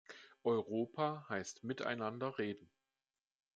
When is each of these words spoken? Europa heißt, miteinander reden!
Europa 0.43 1.27
heißt, 1.29 1.63
miteinander 1.63 2.35
reden! 2.39 2.71